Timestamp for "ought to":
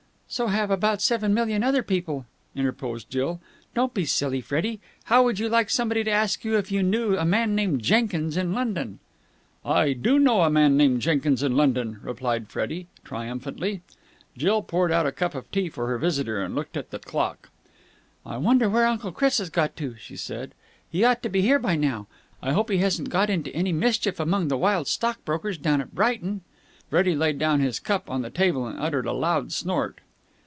21.03-21.29